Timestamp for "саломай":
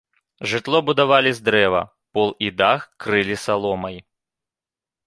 3.47-3.97